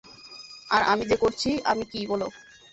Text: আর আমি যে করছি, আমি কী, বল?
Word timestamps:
আর 0.69 0.81
আমি 0.83 1.03
যে 1.05 1.17
করছি, 1.17 1.49
আমি 1.65 1.83
কী, 1.91 1.99
বল? 2.07 2.21